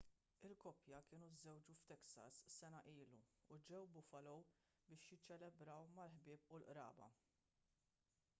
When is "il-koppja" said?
0.47-0.99